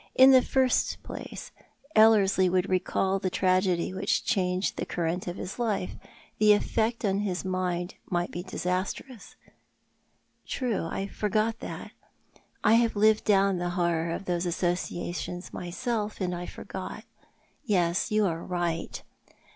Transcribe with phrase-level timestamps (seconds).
[0.25, 1.51] "In the first place,
[1.95, 5.91] Ellerslie would recall the tragedy which changed the current of his life;
[6.39, 9.35] the effect upon his mind might be disastrous.""
[10.57, 10.85] True.
[10.87, 11.91] I forgot that.
[12.63, 17.03] I have lived down the horror of those associations myself, and I forgot.
[17.63, 19.03] Yes; you are right."